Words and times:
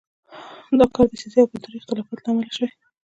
دا 0.79 0.85
کار 0.95 1.05
د 1.09 1.13
سیاسي 1.21 1.39
او 1.41 1.49
کلتوري 1.51 1.77
اختلافونو 1.79 2.19
له 2.23 2.29
امله 2.31 2.51
شوی 2.55 2.69
دی. 2.71 2.75